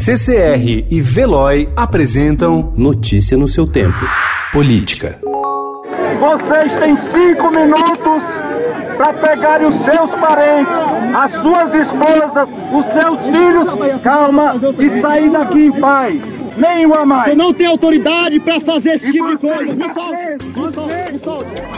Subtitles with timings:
[0.00, 3.98] CCR e Veloy apresentam Notícia no seu tempo.
[4.52, 5.18] Política.
[6.20, 8.22] Vocês têm cinco minutos
[8.96, 10.72] para pegarem os seus parentes,
[11.14, 16.22] as suas esposas, os seus filhos, calma, e sair daqui em paz.
[16.56, 17.30] Nenhuma mais.
[17.30, 19.74] Você não tem autoridade para fazer esse tipo de coisa.
[19.74, 21.77] Me solte, me solte, me solte.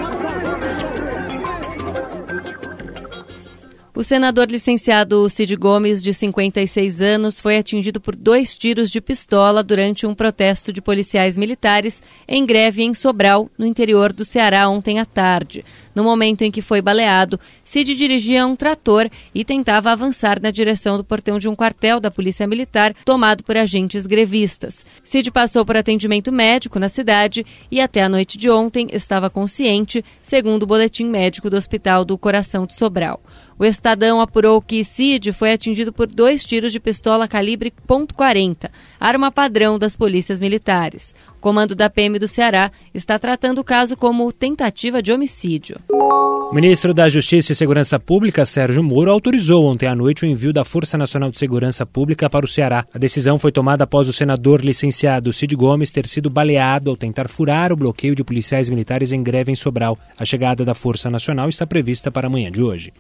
[4.01, 9.63] O senador licenciado Cid Gomes, de 56 anos, foi atingido por dois tiros de pistola
[9.63, 14.99] durante um protesto de policiais militares em greve em Sobral, no interior do Ceará, ontem
[14.99, 15.63] à tarde.
[15.95, 20.97] No momento em que foi baleado, Cid dirigia um trator e tentava avançar na direção
[20.97, 24.83] do portão de um quartel da Polícia Militar tomado por agentes grevistas.
[25.05, 30.03] Cid passou por atendimento médico na cidade e até a noite de ontem estava consciente,
[30.23, 33.21] segundo o boletim médico do Hospital do Coração de Sobral.
[33.61, 39.31] O Estadão apurou que Cid foi atingido por dois tiros de pistola calibre .40, arma
[39.31, 41.15] padrão das polícias militares.
[41.37, 45.79] O comando da PM do Ceará está tratando o caso como tentativa de homicídio.
[45.91, 50.55] O ministro da Justiça e Segurança Pública, Sérgio Moro, autorizou ontem à noite o envio
[50.55, 52.87] da Força Nacional de Segurança Pública para o Ceará.
[52.95, 57.29] A decisão foi tomada após o senador licenciado Cid Gomes ter sido baleado ao tentar
[57.29, 59.99] furar o bloqueio de policiais militares em greve em Sobral.
[60.19, 62.91] A chegada da Força Nacional está prevista para amanhã de hoje.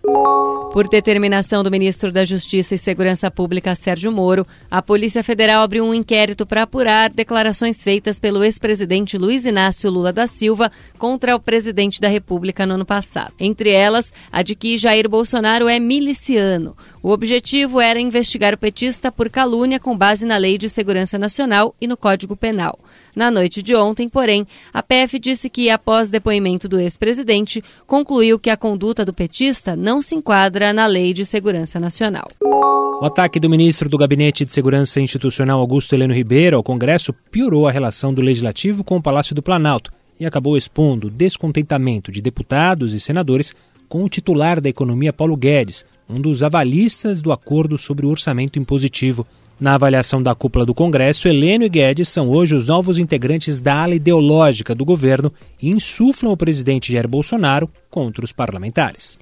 [0.72, 5.84] Por determinação do ministro da Justiça e Segurança Pública, Sérgio Moro, a Polícia Federal abriu
[5.84, 11.40] um inquérito para apurar declarações feitas pelo ex-presidente Luiz Inácio Lula da Silva contra o
[11.40, 13.34] presidente da República no ano passado.
[13.40, 16.76] Entre elas, a de que Jair Bolsonaro é miliciano.
[17.02, 21.74] O objetivo era investigar o petista por calúnia com base na Lei de Segurança Nacional
[21.80, 22.78] e no Código Penal.
[23.16, 28.50] Na noite de ontem, porém, a PF disse que, após depoimento do ex-presidente, concluiu que
[28.50, 30.14] a conduta do petista não se
[30.60, 32.28] enquadra na Lei de Segurança Nacional.
[32.42, 37.66] O ataque do ministro do Gabinete de Segurança Institucional Augusto Heleno Ribeiro ao Congresso piorou
[37.66, 42.20] a relação do Legislativo com o Palácio do Planalto e acabou expondo o descontentamento de
[42.20, 43.54] deputados e senadores
[43.88, 48.58] com o titular da Economia Paulo Guedes, um dos avalistas do acordo sobre o orçamento
[48.58, 49.26] impositivo.
[49.58, 53.82] Na avaliação da cúpula do Congresso, Heleno e Guedes são hoje os novos integrantes da
[53.82, 59.16] ala ideológica do governo e insuflam o presidente Jair Bolsonaro contra os parlamentares.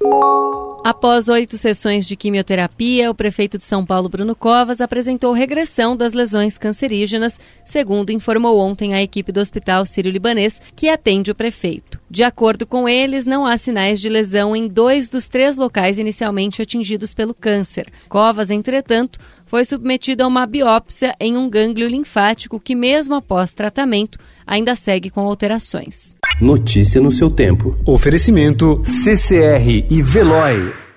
[0.88, 6.15] Após oito sessões de quimioterapia, o prefeito de São Paulo, Bruno Covas, apresentou regressão das
[6.15, 12.00] lesões cancerígenas, segundo informou ontem a equipe do Hospital Sírio-Libanês, que atende o prefeito.
[12.10, 16.62] De acordo com eles, não há sinais de lesão em dois dos três locais inicialmente
[16.62, 17.93] atingidos pelo câncer.
[18.09, 24.19] Covas, entretanto, foi submetido a uma biópsia em um gânglio linfático que, mesmo após tratamento,
[24.47, 26.15] ainda segue com alterações.
[26.41, 27.77] Notícia no seu tempo.
[27.85, 30.88] Oferecimento CCR e Veloy.